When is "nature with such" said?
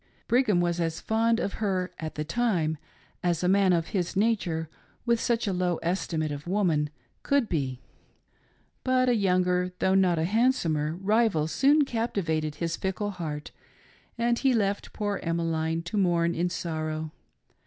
4.15-5.45